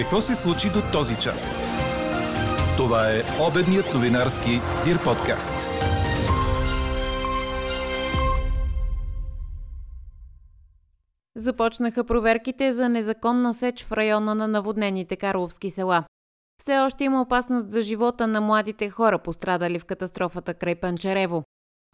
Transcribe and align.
Какво 0.00 0.20
се 0.20 0.34
случи 0.34 0.68
до 0.68 0.82
този 0.92 1.16
час? 1.16 1.62
Това 2.76 3.10
е 3.10 3.22
обедният 3.48 3.94
новинарски 3.94 4.50
Дир 4.84 5.04
подкаст. 5.04 5.68
Започнаха 11.36 12.04
проверките 12.04 12.72
за 12.72 12.88
незаконна 12.88 13.54
сеч 13.54 13.84
в 13.84 13.92
района 13.92 14.34
на 14.34 14.48
наводнените 14.48 15.16
Карловски 15.16 15.70
села. 15.70 16.04
Все 16.62 16.78
още 16.78 17.04
има 17.04 17.22
опасност 17.22 17.70
за 17.70 17.82
живота 17.82 18.26
на 18.26 18.40
младите 18.40 18.90
хора, 18.90 19.18
пострадали 19.18 19.78
в 19.78 19.84
катастрофата 19.84 20.54
край 20.54 20.74
Панчарево. 20.74 21.44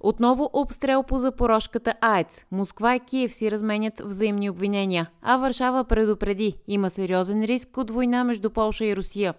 Отново 0.00 0.50
обстрел 0.52 1.02
по 1.02 1.18
запорожката 1.18 1.94
АЕЦ. 2.00 2.44
Москва 2.52 2.94
и 2.94 3.00
Киев 3.00 3.34
си 3.34 3.50
разменят 3.50 4.02
взаимни 4.04 4.50
обвинения, 4.50 5.10
а 5.22 5.36
Варшава 5.36 5.84
предупреди, 5.84 6.56
има 6.66 6.90
сериозен 6.90 7.44
риск 7.44 7.76
от 7.76 7.90
война 7.90 8.24
между 8.24 8.50
Полша 8.50 8.84
и 8.84 8.96
Русия. 8.96 9.34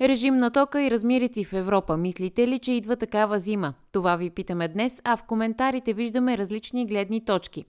Режим 0.00 0.38
на 0.38 0.50
тока 0.50 0.82
и 0.82 0.90
размирици 0.90 1.44
в 1.44 1.52
Европа. 1.52 1.96
Мислите 1.96 2.48
ли, 2.48 2.58
че 2.58 2.72
идва 2.72 2.96
такава 2.96 3.38
зима? 3.38 3.74
Това 3.92 4.16
ви 4.16 4.30
питаме 4.30 4.68
днес, 4.68 5.00
а 5.04 5.16
в 5.16 5.22
коментарите 5.22 5.92
виждаме 5.92 6.38
различни 6.38 6.86
гледни 6.86 7.24
точки. 7.24 7.64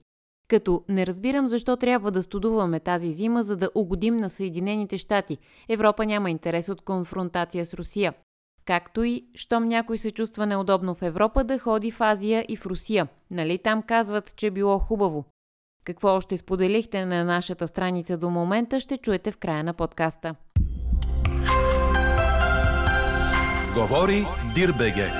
Като 0.48 0.84
не 0.88 1.06
разбирам 1.06 1.46
защо 1.46 1.76
трябва 1.76 2.10
да 2.10 2.22
студуваме 2.22 2.80
тази 2.80 3.12
зима, 3.12 3.42
за 3.42 3.56
да 3.56 3.70
угодим 3.74 4.16
на 4.16 4.30
Съединените 4.30 4.98
щати. 4.98 5.38
Европа 5.68 6.06
няма 6.06 6.30
интерес 6.30 6.68
от 6.68 6.80
конфронтация 6.80 7.66
с 7.66 7.74
Русия. 7.74 8.14
Както 8.66 9.04
и, 9.04 9.24
щом 9.34 9.68
някой 9.68 9.98
се 9.98 10.10
чувства 10.10 10.46
неудобно 10.46 10.94
в 10.94 11.02
Европа, 11.02 11.44
да 11.44 11.58
ходи 11.58 11.90
в 11.90 12.00
Азия 12.00 12.44
и 12.48 12.56
в 12.56 12.66
Русия. 12.66 13.08
Нали 13.30 13.58
там 13.58 13.82
казват, 13.82 14.36
че 14.36 14.50
било 14.50 14.78
хубаво? 14.78 15.24
Какво 15.84 16.08
още 16.08 16.36
споделихте 16.36 17.04
на 17.04 17.24
нашата 17.24 17.68
страница 17.68 18.16
до 18.16 18.30
момента, 18.30 18.80
ще 18.80 18.98
чуете 18.98 19.32
в 19.32 19.36
края 19.36 19.64
на 19.64 19.74
подкаста. 19.74 20.34
Говори 23.74 24.26
Дирбеге. 24.54 25.10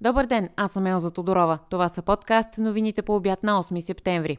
Добър 0.00 0.26
ден, 0.26 0.48
аз 0.56 0.72
съм 0.72 0.86
Елза 0.86 1.10
Тодорова. 1.10 1.58
Това 1.70 1.88
са 1.88 2.02
подкаст 2.02 2.58
новините 2.58 3.02
по 3.02 3.16
обяд 3.16 3.42
на 3.42 3.62
8 3.62 3.80
септември. 3.80 4.36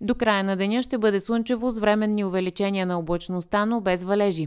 До 0.00 0.14
края 0.14 0.44
на 0.44 0.56
деня 0.56 0.82
ще 0.82 0.98
бъде 0.98 1.20
слънчево 1.20 1.70
с 1.70 1.78
временни 1.78 2.24
увеличения 2.24 2.86
на 2.86 2.98
облачността, 2.98 3.66
но 3.66 3.80
без 3.80 4.04
валежи. 4.04 4.46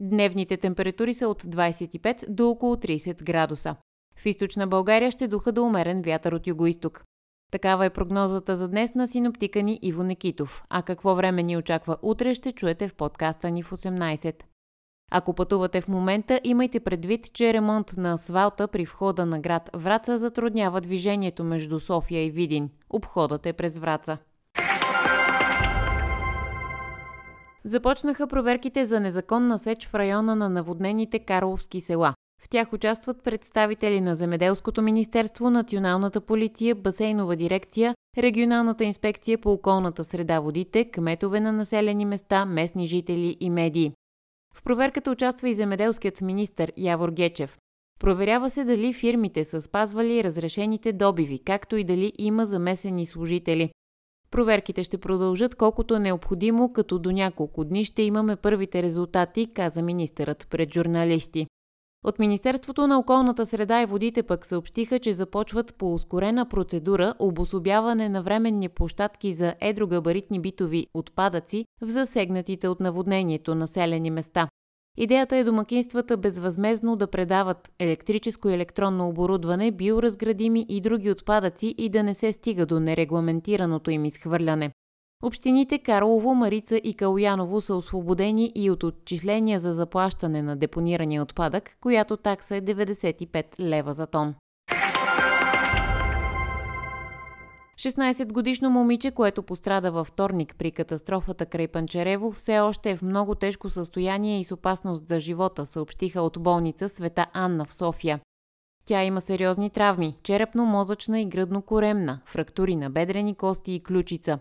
Дневните 0.00 0.56
температури 0.56 1.14
са 1.14 1.28
от 1.28 1.42
25 1.42 2.30
до 2.30 2.48
около 2.48 2.76
30 2.76 3.24
градуса. 3.24 3.76
В 4.18 4.26
източна 4.26 4.66
България 4.66 5.10
ще 5.10 5.28
духа 5.28 5.52
до 5.52 5.64
умерен 5.64 6.02
вятър 6.02 6.32
от 6.32 6.46
югоисток. 6.46 7.04
Такава 7.52 7.86
е 7.86 7.90
прогнозата 7.90 8.56
за 8.56 8.68
днес 8.68 8.94
на 8.94 9.06
синоптика 9.06 9.62
ни 9.62 9.78
Иво 9.82 10.02
Некитов. 10.02 10.64
А 10.70 10.82
какво 10.82 11.14
време 11.14 11.42
ни 11.42 11.56
очаква 11.56 11.96
утре 12.02 12.34
ще 12.34 12.52
чуете 12.52 12.88
в 12.88 12.94
подкаста 12.94 13.50
ни 13.50 13.62
в 13.62 13.70
18. 13.70 14.42
Ако 15.10 15.34
пътувате 15.34 15.80
в 15.80 15.88
момента, 15.88 16.40
имайте 16.44 16.80
предвид, 16.80 17.32
че 17.32 17.52
ремонт 17.52 17.96
на 17.96 18.12
асфалта 18.12 18.68
при 18.68 18.84
входа 18.84 19.26
на 19.26 19.40
град 19.40 19.70
Враца 19.74 20.18
затруднява 20.18 20.80
движението 20.80 21.44
между 21.44 21.80
София 21.80 22.24
и 22.24 22.30
Видин. 22.30 22.70
Обходът 22.90 23.46
е 23.46 23.52
през 23.52 23.78
Враца. 23.78 24.18
Започнаха 27.64 28.26
проверките 28.26 28.86
за 28.86 29.00
незаконна 29.00 29.58
сеч 29.58 29.86
в 29.86 29.94
района 29.94 30.36
на 30.36 30.48
наводнените 30.48 31.18
Карловски 31.18 31.80
села. 31.80 32.14
В 32.42 32.48
тях 32.48 32.72
участват 32.72 33.22
представители 33.22 34.00
на 34.00 34.16
Земеделското 34.16 34.82
министерство, 34.82 35.50
Националната 35.50 36.20
полиция, 36.20 36.74
Басейнова 36.74 37.36
дирекция, 37.36 37.94
Регионалната 38.18 38.84
инспекция 38.84 39.38
по 39.38 39.52
околната 39.52 40.04
среда 40.04 40.40
водите, 40.40 40.90
кметове 40.90 41.40
на 41.40 41.52
населени 41.52 42.04
места, 42.04 42.44
местни 42.44 42.86
жители 42.86 43.36
и 43.40 43.50
медии. 43.50 43.92
В 44.54 44.62
проверката 44.62 45.10
участва 45.10 45.48
и 45.48 45.54
земеделският 45.54 46.20
министр 46.20 46.68
Явор 46.76 47.10
Гечев. 47.10 47.58
Проверява 48.00 48.50
се 48.50 48.64
дали 48.64 48.92
фирмите 48.92 49.44
са 49.44 49.62
спазвали 49.62 50.24
разрешените 50.24 50.92
добиви, 50.92 51.38
както 51.38 51.76
и 51.76 51.84
дали 51.84 52.12
има 52.18 52.46
замесени 52.46 53.06
служители. 53.06 53.70
Проверките 54.34 54.84
ще 54.84 54.98
продължат 54.98 55.54
колкото 55.54 55.94
е 55.94 55.98
необходимо, 55.98 56.72
като 56.72 56.98
до 56.98 57.12
няколко 57.12 57.64
дни 57.64 57.84
ще 57.84 58.02
имаме 58.02 58.36
първите 58.36 58.82
резултати, 58.82 59.46
каза 59.54 59.82
министърът 59.82 60.46
пред 60.50 60.74
журналисти. 60.74 61.46
От 62.04 62.18
Министерството 62.18 62.86
на 62.86 62.98
околната 62.98 63.46
среда 63.46 63.82
и 63.82 63.86
водите 63.86 64.22
пък 64.22 64.46
съобщиха, 64.46 64.98
че 64.98 65.12
започват 65.12 65.74
по 65.74 65.94
ускорена 65.94 66.48
процедура 66.48 67.14
обособяване 67.18 68.08
на 68.08 68.22
временни 68.22 68.68
площадки 68.68 69.32
за 69.32 69.54
едрогабаритни 69.60 70.40
битови 70.40 70.86
отпадъци 70.94 71.64
в 71.82 71.88
засегнатите 71.88 72.68
от 72.68 72.80
наводнението 72.80 73.54
населени 73.54 74.10
места. 74.10 74.48
Идеята 74.96 75.36
е 75.36 75.44
домакинствата 75.44 76.16
безвъзмезно 76.16 76.96
да 76.96 77.06
предават 77.06 77.70
електрическо 77.78 78.48
и 78.48 78.54
електронно 78.54 79.08
оборудване, 79.08 79.70
биоразградими 79.70 80.66
и 80.68 80.80
други 80.80 81.10
отпадъци 81.10 81.74
и 81.78 81.88
да 81.88 82.02
не 82.02 82.14
се 82.14 82.32
стига 82.32 82.66
до 82.66 82.80
нерегламентираното 82.80 83.90
им 83.90 84.04
изхвърляне. 84.04 84.70
Общините 85.22 85.78
Карлово, 85.78 86.34
Марица 86.34 86.76
и 86.76 86.94
Калуяново 86.94 87.60
са 87.60 87.74
освободени 87.74 88.52
и 88.54 88.70
от 88.70 88.82
отчисления 88.82 89.60
за 89.60 89.72
заплащане 89.72 90.42
на 90.42 90.56
депонирания 90.56 91.22
отпадък, 91.22 91.76
която 91.80 92.16
такса 92.16 92.56
е 92.56 92.62
95 92.62 93.60
лева 93.60 93.92
за 93.92 94.06
тон. 94.06 94.34
16-годишно 97.78 98.70
момиче, 98.70 99.10
което 99.10 99.42
пострада 99.42 99.92
във 99.92 100.06
вторник 100.06 100.54
при 100.58 100.70
катастрофата 100.70 101.46
край 101.46 101.68
Панчерево, 101.68 102.32
все 102.32 102.60
още 102.60 102.90
е 102.90 102.96
в 102.96 103.02
много 103.02 103.34
тежко 103.34 103.70
състояние 103.70 104.40
и 104.40 104.44
с 104.44 104.52
опасност 104.52 105.08
за 105.08 105.20
живота, 105.20 105.66
съобщиха 105.66 106.22
от 106.22 106.42
болница 106.42 106.88
Света 106.88 107.26
Анна 107.32 107.64
в 107.64 107.74
София. 107.74 108.20
Тя 108.86 109.04
има 109.04 109.20
сериозни 109.20 109.70
травми– 109.70 110.16
черепно-мозъчна 110.22 111.20
и 111.20 111.26
гръдно-коремна, 111.26 112.20
фрактури 112.26 112.76
на 112.76 112.90
бедрени 112.90 113.34
кости 113.34 113.72
и 113.72 113.82
ключица. 113.82 114.38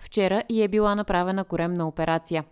Вчера 0.00 0.42
и 0.48 0.62
е 0.62 0.68
била 0.68 0.94
направена 0.94 1.44
коремна 1.44 1.88
операция. 1.88 2.44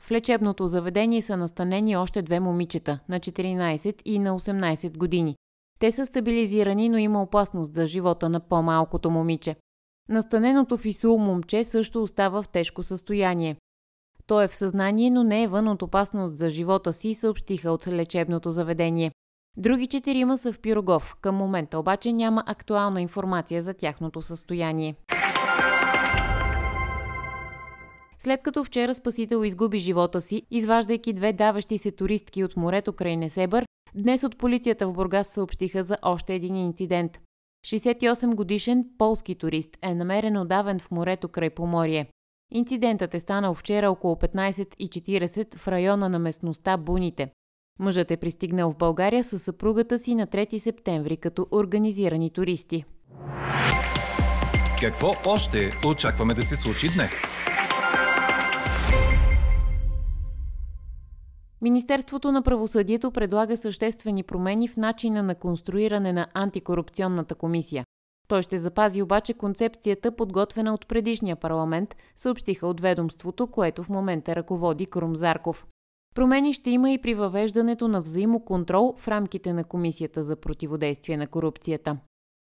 В 0.00 0.10
лечебното 0.10 0.68
заведение 0.68 1.22
са 1.22 1.36
настанени 1.36 1.96
още 1.96 2.22
две 2.22 2.40
момичета 2.40 2.98
на 3.08 3.20
14 3.20 4.02
и 4.04 4.18
на 4.18 4.38
18 4.38 4.98
години. 4.98 5.36
Те 5.78 5.92
са 5.92 6.06
стабилизирани, 6.06 6.88
но 6.88 6.98
има 6.98 7.22
опасност 7.22 7.74
за 7.74 7.86
живота 7.86 8.28
на 8.28 8.40
по-малкото 8.40 9.10
момиче. 9.10 9.56
Настаненото 10.10 10.76
в 10.76 10.84
Исул 10.84 11.18
момче 11.18 11.64
също 11.64 12.02
остава 12.02 12.42
в 12.42 12.48
тежко 12.48 12.82
състояние. 12.82 13.56
Той 14.26 14.44
е 14.44 14.48
в 14.48 14.54
съзнание, 14.54 15.10
но 15.10 15.24
не 15.24 15.42
е 15.42 15.48
вън 15.48 15.68
от 15.68 15.82
опасност 15.82 16.36
за 16.36 16.50
живота 16.50 16.92
си, 16.92 17.14
съобщиха 17.14 17.72
от 17.72 17.88
лечебното 17.88 18.52
заведение. 18.52 19.12
Други 19.56 19.86
четирима 19.86 20.38
са 20.38 20.52
в 20.52 20.58
Пирогов. 20.58 21.16
Към 21.20 21.34
момента 21.34 21.78
обаче 21.78 22.12
няма 22.12 22.44
актуална 22.46 23.00
информация 23.00 23.62
за 23.62 23.74
тяхното 23.74 24.22
състояние. 24.22 24.94
След 28.18 28.42
като 28.42 28.64
вчера 28.64 28.94
спасител 28.94 29.44
изгуби 29.44 29.78
живота 29.78 30.20
си, 30.20 30.42
изваждайки 30.50 31.12
две 31.12 31.32
даващи 31.32 31.78
се 31.78 31.90
туристки 31.90 32.44
от 32.44 32.56
морето 32.56 32.92
край 32.92 33.16
Несебър, 33.16 33.66
днес 33.94 34.22
от 34.22 34.38
полицията 34.38 34.88
в 34.88 34.92
Бургас 34.92 35.28
съобщиха 35.28 35.82
за 35.82 35.96
още 36.02 36.34
един 36.34 36.56
инцидент. 36.56 37.18
68 37.66 38.34
годишен 38.34 38.84
полски 38.98 39.34
турист 39.34 39.78
е 39.82 39.94
намерен 39.94 40.36
отдавен 40.36 40.78
в 40.78 40.90
морето 40.90 41.28
край 41.28 41.50
Поморие. 41.50 42.06
Инцидентът 42.52 43.14
е 43.14 43.20
станал 43.20 43.54
вчера 43.54 43.90
около 43.90 44.14
15.40 44.14 45.56
в 45.56 45.68
района 45.68 46.08
на 46.08 46.18
местността 46.18 46.76
Буните. 46.76 47.30
Мъжът 47.78 48.10
е 48.10 48.16
пристигнал 48.16 48.72
в 48.72 48.76
България 48.76 49.24
със 49.24 49.42
съпругата 49.42 49.98
си 49.98 50.14
на 50.14 50.26
3 50.26 50.58
септември 50.58 51.16
като 51.16 51.46
организирани 51.52 52.30
туристи. 52.30 52.84
Какво 54.80 55.14
още 55.26 55.72
очакваме 55.86 56.34
да 56.34 56.44
се 56.44 56.56
случи 56.56 56.88
днес? 56.94 57.22
Министерството 61.62 62.32
на 62.32 62.42
правосъдието 62.42 63.10
предлага 63.10 63.56
съществени 63.56 64.22
промени 64.22 64.68
в 64.68 64.76
начина 64.76 65.22
на 65.22 65.34
конструиране 65.34 66.12
на 66.12 66.26
антикорупционната 66.34 67.34
комисия. 67.34 67.84
Той 68.28 68.42
ще 68.42 68.58
запази 68.58 69.02
обаче 69.02 69.34
концепцията, 69.34 70.16
подготвена 70.16 70.74
от 70.74 70.88
предишния 70.88 71.36
парламент, 71.36 71.96
съобщиха 72.16 72.66
от 72.66 72.80
ведомството, 72.80 73.46
което 73.46 73.82
в 73.82 73.88
момента 73.88 74.36
ръководи 74.36 74.86
Крум 74.86 75.16
Зарков. 75.16 75.66
Промени 76.14 76.52
ще 76.52 76.70
има 76.70 76.90
и 76.90 76.98
при 76.98 77.14
въвеждането 77.14 77.88
на 77.88 78.00
взаимоконтрол 78.00 78.94
в 78.98 79.08
рамките 79.08 79.52
на 79.52 79.64
Комисията 79.64 80.22
за 80.22 80.36
противодействие 80.36 81.16
на 81.16 81.26
корупцията. 81.26 81.96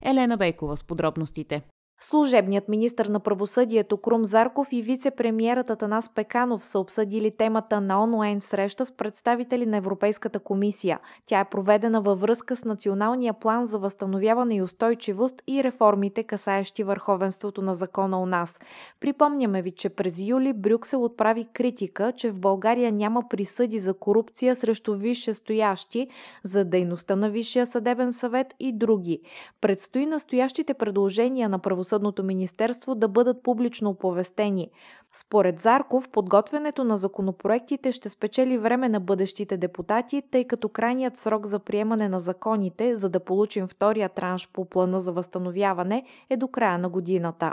Елена 0.05 0.37
Бейкова 0.37 0.77
с 0.77 0.85
подробностите. 0.85 1.63
Служебният 2.01 2.69
министр 2.69 3.09
на 3.09 3.21
правосъдието 3.21 3.97
Крум 3.97 4.25
Зарков 4.25 4.69
и 4.71 4.83
вице-премьерът 4.83 5.71
Атанас 5.71 6.15
Пеканов 6.15 6.67
са 6.67 6.79
обсъдили 6.79 7.31
темата 7.31 7.81
на 7.81 8.03
онлайн 8.03 8.41
среща 8.41 8.87
с 8.87 8.93
представители 8.93 9.67
на 9.67 9.77
Европейската 9.77 10.39
комисия. 10.39 10.99
Тя 11.27 11.41
е 11.41 11.45
проведена 11.45 12.01
във 12.01 12.21
връзка 12.21 12.57
с 12.57 12.65
Националния 12.65 13.33
план 13.33 13.67
за 13.67 13.79
възстановяване 13.79 14.57
и 14.57 14.63
устойчивост 14.63 15.43
и 15.47 15.65
реформите, 15.65 16.23
касаещи 16.23 16.83
върховенството 16.83 17.63
на 17.63 17.75
закона 17.75 18.23
у 18.23 18.27
нас. 18.27 18.59
Припомняме 19.01 19.63
ви, 19.63 19.71
че 19.71 19.89
през 19.89 20.21
юли 20.21 20.53
Брюксел 20.53 21.05
отправи 21.05 21.47
критика, 21.53 22.13
че 22.17 22.31
в 22.31 22.39
България 22.39 22.93
няма 22.93 23.23
присъди 23.31 23.79
за 23.79 23.95
корупция 23.95 24.57
срещу 24.57 24.95
висше 24.95 25.35
стоящи, 25.35 26.09
за 26.43 26.65
дейността 26.65 27.17
на 27.17 27.31
Висшия 27.31 27.67
съдебен 27.67 28.13
съвет 28.13 28.55
и 28.61 28.73
други. 28.73 29.21
Предстои 29.61 30.07
настоящите 30.07 30.75
предложения 30.75 31.49
на 31.49 31.59
правосъдното 31.85 32.25
министерство 32.25 32.95
да 32.95 33.09
бъдат 33.09 33.43
публично 33.43 33.91
оповестени. 33.91 34.71
Според 35.13 35.61
Зарков, 35.61 36.09
подготвянето 36.09 36.85
на 36.85 36.97
законопроектите 36.97 37.93
ще 37.93 38.09
спечели 38.09 38.59
време 38.59 38.89
на 38.89 39.01
бъдещите 39.01 39.57
депутати, 39.57 40.23
тъй 40.31 40.45
като 40.45 40.69
крайният 40.69 41.17
срок 41.17 41.47
за 41.47 41.59
приемане 41.59 42.09
на 42.09 42.21
законите, 42.21 42.97
за 42.97 43.09
да 43.09 43.21
получим 43.21 43.69
втория 43.69 44.09
транш 44.09 44.49
по 44.53 44.65
плана 44.65 45.01
за 45.01 45.13
възстановяване, 45.13 46.05
е 46.31 46.37
до 46.37 46.49
края 46.49 46.79
на 46.79 46.89
годината. 46.89 47.53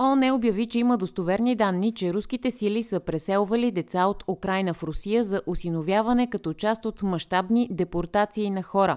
ООН 0.00 0.32
обяви, 0.34 0.66
че 0.66 0.78
има 0.78 0.98
достоверни 0.98 1.54
данни, 1.54 1.94
че 1.94 2.14
руските 2.14 2.50
сили 2.50 2.82
са 2.82 3.00
преселвали 3.00 3.70
деца 3.70 4.06
от 4.06 4.24
Украина 4.28 4.74
в 4.74 4.82
Русия 4.82 5.24
за 5.24 5.42
осиновяване 5.46 6.30
като 6.30 6.52
част 6.52 6.84
от 6.84 7.02
мащабни 7.02 7.68
депортации 7.70 8.50
на 8.50 8.62
хора. 8.62 8.96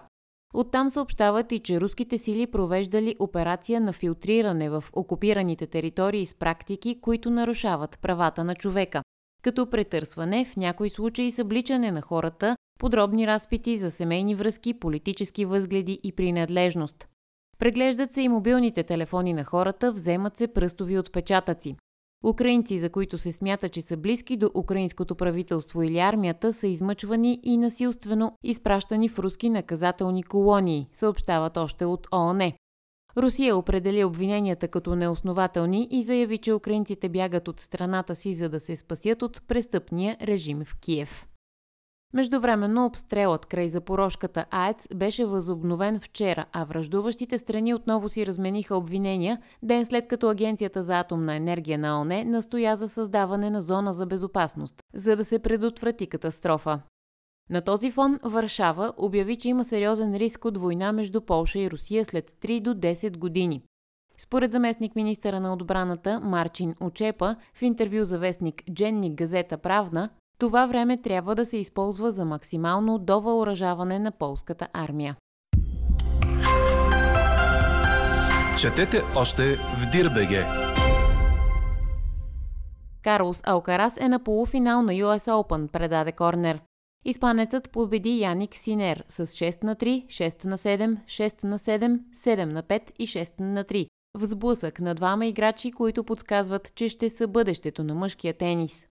Оттам 0.54 0.90
съобщават 0.90 1.52
и, 1.52 1.60
че 1.60 1.82
руските 1.82 2.18
сили 2.18 2.48
провеждали 2.48 3.16
операция 3.20 3.82
на 3.82 3.94
филтриране 3.94 4.70
в 4.70 4.84
окупираните 4.94 5.68
територии 5.68 6.26
с 6.26 6.36
практики, 6.36 7.02
които 7.02 7.30
нарушават 7.30 8.00
правата 8.02 8.44
на 8.44 8.56
човека, 8.56 9.04
като 9.44 9.70
претърсване, 9.70 10.46
в 10.46 10.56
някои 10.58 10.90
случаи 10.90 11.32
събличане 11.32 11.92
на 11.92 12.02
хората, 12.02 12.56
подробни 12.80 13.28
разпити 13.28 13.78
за 13.78 13.92
семейни 13.92 14.36
връзки, 14.36 14.74
политически 14.74 15.46
възгледи 15.46 16.00
и 16.04 16.12
принадлежност. 16.12 17.08
Преглеждат 17.60 18.14
се 18.14 18.22
и 18.22 18.28
мобилните 18.28 18.84
телефони 18.84 19.34
на 19.34 19.44
хората, 19.44 19.92
вземат 19.92 20.38
се 20.38 20.48
пръстови 20.48 21.00
отпечатъци. 21.00 21.76
Украинци, 22.24 22.80
за 22.80 22.90
които 22.90 23.18
се 23.18 23.32
смята, 23.32 23.70
че 23.70 23.82
са 23.82 23.98
близки 23.98 24.38
до 24.38 24.52
украинското 24.56 25.16
правителство 25.16 25.84
или 25.84 26.00
армията, 26.00 26.54
са 26.54 26.68
измъчвани 26.68 27.40
и 27.44 27.58
насилствено 27.58 28.38
изпращани 28.44 29.10
в 29.10 29.20
руски 29.20 29.50
наказателни 29.50 30.24
колонии, 30.24 30.88
съобщават 30.94 31.58
още 31.58 31.86
от 31.86 32.08
ООН. 32.14 32.54
Русия 33.18 33.58
определи 33.58 34.04
обвиненията 34.04 34.68
като 34.68 34.96
неоснователни 34.96 35.88
и 35.92 36.04
заяви, 36.04 36.38
че 36.38 36.54
украинците 36.54 37.10
бягат 37.10 37.48
от 37.48 37.60
страната 37.60 38.16
си, 38.16 38.34
за 38.34 38.50
да 38.50 38.60
се 38.60 38.76
спасят 38.76 39.22
от 39.22 39.42
престъпния 39.48 40.18
режим 40.22 40.66
в 40.66 40.76
Киев. 40.80 41.26
Междувременно 42.14 42.86
обстрелът 42.86 43.46
край 43.46 43.68
запорожката 43.68 44.46
АЕЦ 44.52 44.88
беше 44.96 45.26
възобновен 45.26 46.00
вчера, 46.00 46.46
а 46.52 46.64
връждуващите 46.64 47.38
страни 47.38 47.74
отново 47.74 48.10
си 48.10 48.26
размениха 48.28 48.76
обвинения, 48.76 49.42
ден 49.64 49.86
след 49.86 50.08
като 50.08 50.30
Агенцията 50.30 50.84
за 50.84 51.00
атомна 51.00 51.36
енергия 51.36 51.78
на 51.78 52.02
ОНЕ 52.02 52.24
настоя 52.24 52.76
за 52.76 52.90
създаване 52.90 53.50
на 53.50 53.62
зона 53.62 53.94
за 53.94 54.06
безопасност, 54.06 54.76
за 54.94 55.16
да 55.16 55.26
се 55.26 55.40
предотврати 55.40 56.08
катастрофа. 56.08 56.82
На 57.50 57.62
този 57.62 57.92
фон 57.92 58.20
Варшава 58.24 58.94
обяви, 58.98 59.38
че 59.38 59.50
има 59.50 59.64
сериозен 59.64 60.16
риск 60.16 60.46
от 60.46 60.58
война 60.58 60.92
между 60.92 61.22
Полша 61.22 61.60
и 61.60 61.72
Русия 61.72 62.06
след 62.06 62.32
3 62.32 62.62
до 62.62 62.74
10 62.74 63.18
години. 63.18 63.64
Според 64.18 64.52
заместник 64.52 64.96
министъра 64.96 65.40
на 65.40 65.54
отбраната 65.54 66.20
Марчин 66.20 66.76
Очепа 66.82 67.36
в 67.54 67.62
интервю 67.62 68.04
за 68.04 68.20
вестник 68.20 68.64
Дженник 68.74 69.14
Газета 69.14 69.58
Правна, 69.58 70.10
това 70.38 70.66
време 70.66 71.02
трябва 71.02 71.36
да 71.36 71.46
се 71.46 71.58
използва 71.58 72.12
за 72.12 72.26
максимално 72.26 73.00
довъоръжаване 73.00 74.00
на 74.00 74.12
полската 74.12 74.68
армия. 74.74 75.16
Четете 78.60 79.02
още 79.16 79.56
в 79.56 79.90
Дирбеге. 79.92 80.46
Карлос 83.04 83.42
Алкарас 83.44 83.98
е 83.98 84.08
на 84.08 84.20
полуфинал 84.20 84.82
на 84.82 84.94
US 84.94 85.32
Open, 85.32 85.68
предаде 85.68 86.12
Корнер. 86.12 86.62
Испанецът 87.06 87.72
победи 87.72 88.20
Яник 88.20 88.56
Синер 88.56 89.04
с 89.08 89.26
6 89.26 89.64
на 89.64 89.76
3, 89.76 90.06
6 90.06 90.46
на 90.46 90.58
7, 90.58 91.06
6 91.06 91.44
на 91.44 91.60
7, 91.60 92.00
7 92.16 92.46
на 92.46 92.64
5 92.64 92.92
и 93.00 93.08
6 93.08 93.40
на 93.40 93.64
3. 93.64 93.88
В 94.18 94.26
сблъсък 94.26 94.80
на 94.80 94.96
двама 94.96 95.26
играчи, 95.26 95.72
които 95.72 96.04
подсказват, 96.04 96.76
че 96.76 96.90
ще 96.90 97.10
са 97.10 97.28
бъдещето 97.28 97.84
на 97.84 97.96
мъжкия 97.96 98.34
тенис. 98.34 98.86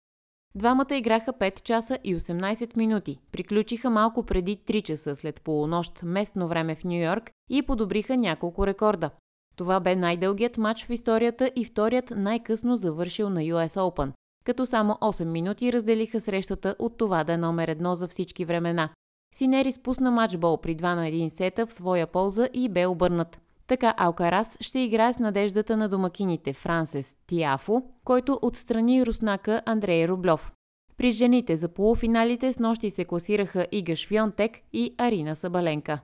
Двамата 0.55 0.97
играха 0.97 1.33
5 1.33 1.63
часа 1.63 1.99
и 2.05 2.17
18 2.17 2.77
минути, 2.77 3.19
приключиха 3.33 3.91
малко 3.91 4.23
преди 4.23 4.57
3 4.57 4.83
часа 4.83 5.17
след 5.17 5.43
полунощ 5.43 6.03
местно 6.03 6.49
време 6.49 6.77
в 6.77 6.85
Нью 6.85 7.03
Йорк 7.03 7.31
и 7.51 7.63
подобриха 7.63 8.17
няколко 8.17 8.67
рекорда. 8.67 9.11
Това 9.57 9.81
бе 9.81 9.97
най-дългият 9.97 10.59
матч 10.59 10.85
в 10.85 10.91
историята 10.91 11.51
и 11.57 11.65
вторият 11.65 12.13
най-късно 12.17 12.77
завършил 12.77 13.31
на 13.31 13.41
US 13.41 13.75
Open, 13.81 14.13
като 14.45 14.67
само 14.67 14.93
8 14.93 15.25
минути 15.25 15.73
разделиха 15.73 16.21
срещата 16.21 16.75
от 16.79 16.99
това 16.99 17.25
да 17.25 17.33
е 17.33 17.37
номер 17.37 17.69
едно 17.69 17.95
за 17.95 18.09
всички 18.09 18.45
времена. 18.45 18.89
Синери 19.35 19.73
спусна 19.73 20.11
матчбол 20.11 20.57
при 20.57 20.77
2 20.77 20.95
на 20.95 21.03
1 21.03 21.29
сета 21.29 21.67
в 21.67 21.73
своя 21.73 22.07
полза 22.07 22.49
и 22.55 22.69
бе 22.69 22.87
обърнат. 22.87 23.41
Така 23.69 23.95
Алкарас 23.97 24.57
ще 24.61 24.79
играе 24.79 25.13
с 25.13 25.19
надеждата 25.19 25.77
на 25.77 25.89
домакините 25.89 26.53
Франсес 26.53 27.17
Тиафо, 27.27 27.83
който 28.05 28.39
отстрани 28.43 29.07
руснака 29.07 29.63
Андрей 29.67 30.09
Рублев. 30.09 30.51
При 30.97 31.13
жените 31.13 31.57
за 31.57 31.69
полуфиналите 31.69 32.53
с 32.53 32.59
нощи 32.59 32.91
се 32.91 33.05
класираха 33.05 33.67
Ига 33.73 33.97
Швионтек 33.97 34.53
и 34.73 34.95
Арина 34.99 35.37
Сабаленка. 35.37 36.01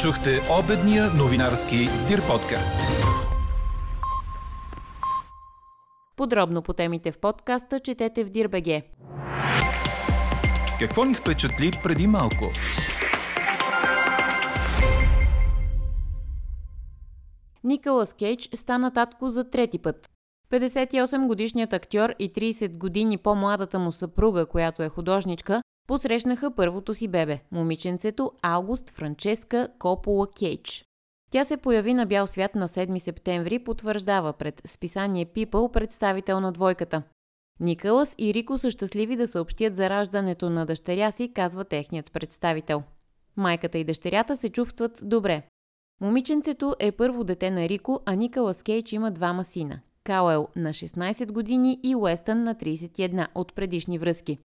Чухте 0.00 0.40
обедния 0.58 1.10
новинарски 1.10 1.76
Дир 2.08 2.26
подкаст. 2.26 2.76
Подробно 6.16 6.62
по 6.62 6.72
темите 6.72 7.12
в 7.12 7.18
подкаста 7.18 7.80
четете 7.80 8.24
в 8.24 8.28
Дирбеге. 8.28 8.82
Какво 10.78 11.04
ни 11.04 11.14
впечатли 11.14 11.72
преди 11.82 12.06
малко? 12.06 12.50
Николас 17.64 18.12
Кейдж 18.12 18.48
стана 18.54 18.90
татко 18.90 19.28
за 19.28 19.50
трети 19.50 19.78
път. 19.78 20.10
58-годишният 20.50 21.72
актьор 21.72 22.14
и 22.18 22.32
30 22.32 22.78
години 22.78 23.18
по-младата 23.18 23.78
му 23.78 23.92
съпруга, 23.92 24.46
която 24.46 24.82
е 24.82 24.88
художничка, 24.88 25.62
посрещнаха 25.86 26.54
първото 26.54 26.94
си 26.94 27.08
бебе– 27.08 27.40
момиченцето 27.52 28.32
Август 28.42 28.90
Франческа 28.90 29.68
Копола 29.78 30.26
Кейдж. 30.38 30.84
Тя 31.30 31.44
се 31.44 31.56
появи 31.56 31.94
на 31.94 32.06
бял 32.06 32.26
свят 32.26 32.54
на 32.54 32.68
7 32.68 32.98
септември, 32.98 33.58
потвърждава 33.58 34.32
пред 34.32 34.62
списание 34.66 35.26
People 35.26 35.72
представител 35.72 36.40
на 36.40 36.52
двойката. 36.52 37.02
Никълас 37.60 38.14
и 38.18 38.34
Рико 38.34 38.58
са 38.58 38.70
щастливи 38.70 39.16
да 39.16 39.28
съобщят 39.28 39.76
за 39.76 39.90
раждането 39.90 40.50
на 40.50 40.66
дъщеря 40.66 41.10
си, 41.10 41.32
казва 41.34 41.64
техният 41.64 42.12
представител. 42.12 42.82
Майката 43.36 43.78
и 43.78 43.84
дъщерята 43.84 44.36
се 44.36 44.48
чувстват 44.48 45.00
добре. 45.02 45.42
Момиченцето 46.00 46.74
е 46.78 46.92
първо 46.92 47.24
дете 47.24 47.50
на 47.50 47.68
Рико, 47.68 48.00
а 48.06 48.14
Никълас 48.14 48.62
Кейдж 48.62 48.92
има 48.92 49.10
двама 49.10 49.44
сина– 49.44 49.80
Кауел 50.04 50.48
на 50.56 50.68
16 50.68 51.32
години 51.32 51.80
и 51.82 51.96
Уестън 51.96 52.44
на 52.44 52.54
31 52.54 53.26
от 53.34 53.54
предишни 53.54 53.98
връзки. 53.98 54.38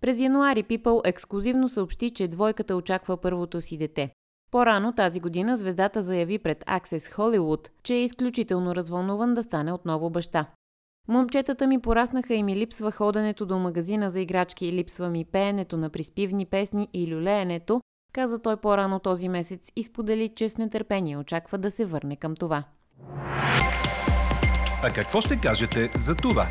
През 0.00 0.20
януари 0.20 0.64
People 0.64 1.08
ексклюзивно 1.08 1.68
съобщи, 1.68 2.10
че 2.10 2.28
двойката 2.28 2.76
очаква 2.76 3.16
първото 3.16 3.60
си 3.60 3.78
дете. 3.78 4.10
По-рано 4.50 4.92
тази 4.92 5.20
година 5.20 5.56
звездата 5.56 6.02
заяви 6.02 6.38
пред 6.38 6.64
Access 6.64 7.16
Hollywood, 7.16 7.68
че 7.82 7.94
е 7.94 8.04
изключително 8.04 8.74
развълнуван 8.74 9.34
да 9.34 9.42
стане 9.42 9.72
отново 9.72 10.10
баща. 10.10 10.46
Момчетата 11.08 11.66
ми 11.66 11.80
пораснаха 11.80 12.34
и 12.34 12.42
ми 12.42 12.56
липсва 12.56 12.92
ходенето 12.92 13.46
до 13.46 13.58
магазина 13.58 14.10
за 14.10 14.20
играчки, 14.20 14.72
липсва 14.72 15.10
ми 15.10 15.24
пеенето 15.24 15.76
на 15.76 15.90
приспивни 15.90 16.46
песни 16.46 16.88
и 16.92 17.14
люлеенето, 17.14 17.80
каза 18.14 18.38
той 18.38 18.56
по-рано 18.56 18.98
този 18.98 19.28
месец 19.28 19.72
и 19.76 19.82
сподели, 19.82 20.28
че 20.28 20.48
с 20.48 20.58
нетърпение 20.58 21.16
очаква 21.16 21.58
да 21.58 21.70
се 21.70 21.84
върне 21.84 22.16
към 22.16 22.36
това. 22.36 22.64
А 24.82 24.90
какво 24.94 25.20
ще 25.20 25.40
кажете 25.40 25.90
за 25.94 26.14
това? 26.14 26.46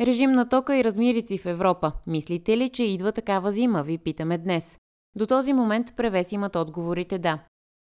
Режим 0.00 0.32
на 0.32 0.48
тока 0.48 0.76
и 0.76 0.84
размирици 0.84 1.38
в 1.38 1.46
Европа. 1.46 1.92
Мислите 2.06 2.56
ли, 2.58 2.70
че 2.70 2.84
идва 2.84 3.12
такава 3.12 3.52
зима, 3.52 3.82
ви 3.82 3.98
питаме 3.98 4.38
днес. 4.38 4.76
До 5.16 5.26
този 5.26 5.52
момент 5.52 5.96
превес 5.96 6.32
имат 6.32 6.56
отговорите 6.56 7.18
да. 7.18 7.38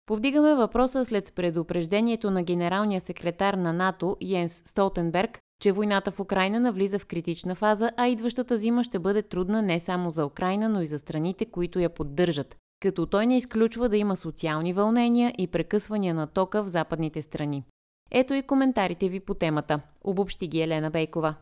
Повдигаме 0.06 0.54
въпроса 0.54 1.04
след 1.04 1.32
предупреждението 1.34 2.30
на 2.30 2.42
генералния 2.42 3.00
секретар 3.00 3.54
на 3.54 3.72
НАТО 3.72 4.16
Йенс 4.20 4.62
Столтенберг, 4.64 5.38
че 5.60 5.72
войната 5.72 6.10
в 6.10 6.20
Украина 6.20 6.60
навлиза 6.60 6.98
в 6.98 7.06
критична 7.06 7.54
фаза, 7.54 7.90
а 7.96 8.06
идващата 8.06 8.56
зима 8.56 8.84
ще 8.84 8.98
бъде 8.98 9.22
трудна 9.22 9.62
не 9.62 9.80
само 9.80 10.10
за 10.10 10.26
Украина, 10.26 10.68
но 10.68 10.82
и 10.82 10.86
за 10.86 10.98
страните, 10.98 11.44
които 11.44 11.78
я 11.78 11.90
поддържат. 11.90 12.56
Като 12.80 13.06
той 13.06 13.26
не 13.26 13.36
изключва 13.36 13.88
да 13.88 13.96
има 13.96 14.16
социални 14.16 14.72
вълнения 14.72 15.34
и 15.38 15.46
прекъсвания 15.46 16.14
на 16.14 16.26
тока 16.26 16.62
в 16.62 16.68
западните 16.68 17.22
страни. 17.22 17.64
Ето 18.10 18.34
и 18.34 18.42
коментарите 18.42 19.08
ви 19.08 19.20
по 19.20 19.34
темата. 19.34 19.80
Обобщи 20.04 20.48
ги 20.48 20.60
Елена 20.60 20.90
Бейкова. 20.90 21.34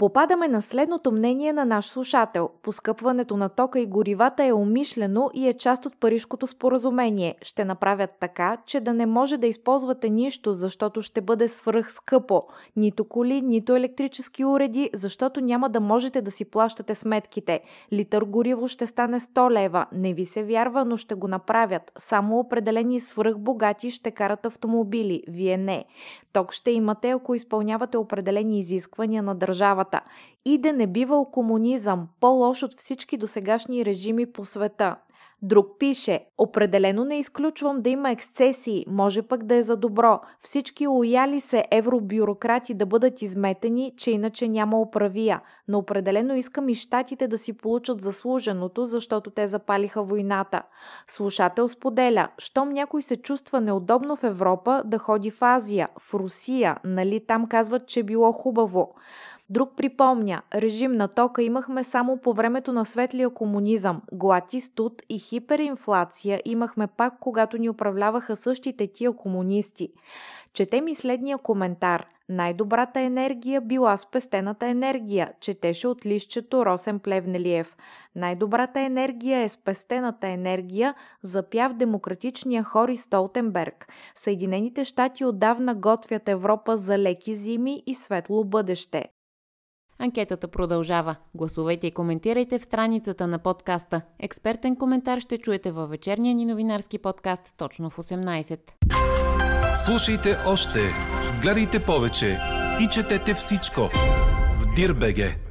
Попадаме 0.00 0.48
на 0.48 0.62
следното 0.62 1.12
мнение 1.12 1.52
на 1.52 1.64
наш 1.64 1.86
слушател. 1.86 2.50
Поскъпването 2.62 3.36
на 3.36 3.48
тока 3.48 3.80
и 3.80 3.86
горивата 3.86 4.44
е 4.44 4.52
умишлено 4.52 5.30
и 5.34 5.48
е 5.48 5.54
част 5.54 5.86
от 5.86 6.00
Парижкото 6.00 6.46
споразумение. 6.46 7.34
Ще 7.42 7.64
направят 7.64 8.10
така, 8.20 8.56
че 8.66 8.80
да 8.80 8.94
не 8.94 9.06
може 9.06 9.36
да 9.36 9.46
използвате 9.46 10.10
нищо, 10.10 10.52
защото 10.52 11.02
ще 11.02 11.20
бъде 11.20 11.48
свръх 11.48 11.92
скъпо. 11.92 12.42
Нито 12.76 13.04
коли, 13.04 13.42
нито 13.42 13.76
електрически 13.76 14.44
уреди, 14.44 14.90
защото 14.94 15.40
няма 15.40 15.70
да 15.70 15.80
можете 15.80 16.22
да 16.22 16.30
си 16.30 16.44
плащате 16.44 16.94
сметките. 16.94 17.60
Литър 17.92 18.22
гориво 18.22 18.68
ще 18.68 18.86
стане 18.86 19.20
100 19.20 19.50
лева. 19.50 19.86
Не 19.92 20.12
ви 20.12 20.24
се 20.24 20.42
вярва, 20.42 20.84
но 20.84 20.96
ще 20.96 21.14
го 21.14 21.28
направят. 21.28 21.92
Само 21.98 22.38
определени 22.38 23.00
свръхбогати 23.00 23.90
ще 23.90 24.10
карат 24.10 24.46
автомобили. 24.46 25.22
Вие 25.28 25.56
не. 25.56 25.84
Ток 26.32 26.52
ще 26.52 26.70
имате, 26.70 27.10
ако 27.10 27.34
изпълнявате 27.34 27.96
определени 27.96 28.58
изисквания 28.58 29.22
на 29.22 29.34
държавата 29.34 29.89
държавата 29.90 30.00
и 30.44 30.58
да 30.58 30.72
не 30.72 30.86
бивал 30.86 31.24
комунизъм, 31.24 32.08
по-лош 32.20 32.62
от 32.62 32.74
всички 32.78 33.16
досегашни 33.16 33.84
режими 33.84 34.32
по 34.32 34.44
света. 34.44 34.96
Друг 35.42 35.78
пише, 35.78 36.26
определено 36.38 37.04
не 37.04 37.18
изключвам 37.18 37.82
да 37.82 37.90
има 37.90 38.10
ексцесии, 38.10 38.84
може 38.88 39.22
пък 39.22 39.44
да 39.44 39.54
е 39.54 39.62
за 39.62 39.76
добро. 39.76 40.20
Всички 40.42 40.86
лояли 40.86 41.40
се 41.40 41.64
евробюрократи 41.70 42.74
да 42.74 42.86
бъдат 42.86 43.22
изметени, 43.22 43.92
че 43.96 44.10
иначе 44.10 44.48
няма 44.48 44.80
оправия. 44.80 45.40
Но 45.68 45.78
определено 45.78 46.34
искам 46.34 46.68
и 46.68 46.74
щатите 46.74 47.28
да 47.28 47.38
си 47.38 47.52
получат 47.52 48.02
заслуженото, 48.02 48.84
защото 48.84 49.30
те 49.30 49.46
запалиха 49.46 50.02
войната. 50.02 50.62
Слушател 51.06 51.68
споделя, 51.68 52.28
щом 52.38 52.68
някой 52.68 53.02
се 53.02 53.16
чувства 53.16 53.60
неудобно 53.60 54.16
в 54.16 54.24
Европа, 54.24 54.82
да 54.84 54.98
ходи 54.98 55.30
в 55.30 55.42
Азия, 55.42 55.88
в 55.98 56.14
Русия, 56.14 56.76
нали 56.84 57.26
там 57.26 57.46
казват, 57.48 57.86
че 57.86 58.02
било 58.02 58.32
хубаво. 58.32 58.94
Друг 59.50 59.76
припомня, 59.76 60.42
режим 60.54 60.92
на 60.92 61.08
тока 61.08 61.42
имахме 61.42 61.84
само 61.84 62.16
по 62.16 62.32
времето 62.32 62.72
на 62.72 62.84
светлия 62.84 63.30
комунизъм. 63.30 64.02
Глати 64.12 64.60
студ 64.60 65.02
и 65.08 65.18
хиперинфлация 65.18 66.42
имахме 66.44 66.86
пак, 66.86 67.14
когато 67.20 67.58
ни 67.58 67.70
управляваха 67.70 68.36
същите 68.36 68.86
тия 68.86 69.12
комунисти. 69.12 69.88
Чете 70.52 70.80
ми 70.80 70.94
следния 70.94 71.38
коментар. 71.38 72.06
Най-добрата 72.28 73.00
енергия 73.00 73.60
била 73.60 73.96
спестената 73.96 74.66
енергия, 74.66 75.32
четеше 75.40 75.88
от 75.88 76.06
лището 76.06 76.66
Росен 76.66 76.98
Плевнелиев. 76.98 77.76
Най-добрата 78.14 78.80
енергия 78.80 79.40
е 79.40 79.48
спестената 79.48 80.28
енергия, 80.28 80.94
запя 81.22 81.68
в 81.68 81.74
демократичния 81.74 82.62
хор 82.62 82.88
и 82.88 82.96
Столтенберг. 82.96 83.88
Съединените 84.14 84.84
щати 84.84 85.24
отдавна 85.24 85.74
готвят 85.74 86.28
Европа 86.28 86.76
за 86.76 86.98
леки 86.98 87.34
зими 87.34 87.82
и 87.86 87.94
светло 87.94 88.44
бъдеще. 88.44 89.08
Анкетата 90.02 90.48
продължава. 90.48 91.16
Гласувайте 91.34 91.86
и 91.86 91.90
коментирайте 91.90 92.58
в 92.58 92.62
страницата 92.62 93.26
на 93.26 93.38
подкаста. 93.38 94.00
Експертен 94.18 94.76
коментар 94.76 95.20
ще 95.20 95.38
чуете 95.38 95.70
във 95.70 95.90
вечерния 95.90 96.34
ни 96.34 96.44
новинарски 96.44 96.98
подкаст 96.98 97.54
точно 97.56 97.90
в 97.90 97.96
18. 97.96 98.58
Слушайте 99.84 100.36
още, 100.46 100.78
гледайте 101.42 101.84
повече 101.84 102.38
и 102.80 102.88
четете 102.88 103.34
всичко 103.34 103.80
в 104.60 104.74
Дирбеге. 104.74 105.49